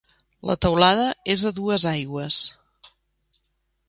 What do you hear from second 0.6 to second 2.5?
teulada és a dues aigües.